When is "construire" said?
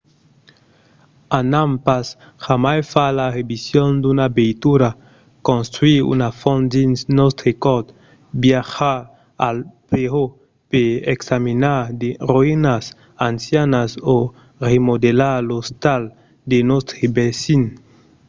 5.49-6.03